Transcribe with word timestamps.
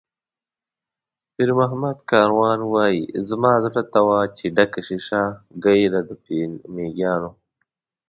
پیرمحمد 1.35 1.97
کاروان 2.11 2.59
وایي: 2.71 3.01
"زما 3.27 3.53
زړه 3.63 3.81
ته 3.91 3.99
وا 4.07 4.19
چې 4.37 4.45
ډکه 4.55 4.79
شیشه 4.87 5.23
ګۍ 5.63 5.81
ده 5.93 5.99
د 6.07 6.09
مېږیانو". 6.75 7.31